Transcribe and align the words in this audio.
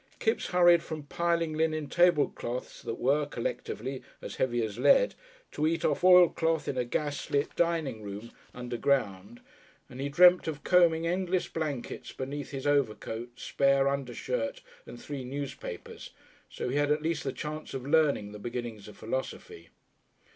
Kipps 0.17 0.47
hurried 0.47 0.81
from 0.81 1.03
piling 1.03 1.53
linen 1.53 1.85
table 1.87 2.27
cloths, 2.29 2.81
that 2.81 2.97
were 2.97 3.27
collectively 3.27 4.01
as 4.19 4.37
heavy 4.37 4.63
as 4.65 4.79
lead, 4.79 5.13
to 5.51 5.67
eat 5.67 5.85
off 5.85 6.03
oil 6.03 6.27
cloth 6.27 6.67
in 6.67 6.75
a 6.75 6.83
gas 6.83 7.29
lit 7.29 7.55
dining 7.55 8.01
room 8.01 8.31
underground; 8.51 9.41
and 9.87 10.01
he 10.01 10.09
dreamt 10.09 10.47
of 10.47 10.63
combing 10.63 11.05
endless 11.05 11.47
blankets 11.47 12.13
beneath 12.13 12.49
his 12.49 12.65
overcoat, 12.65 13.39
spare 13.39 13.87
undershirt, 13.87 14.63
and 14.87 14.99
three 14.99 15.23
newspapers. 15.23 16.09
So 16.49 16.69
he 16.69 16.77
had 16.77 16.89
at 16.89 17.03
least 17.03 17.23
the 17.23 17.31
chance 17.31 17.75
of 17.75 17.85
learning 17.85 18.31
the 18.31 18.39
beginnings 18.39 18.87
of 18.87 18.97
philosophy. 18.97 19.69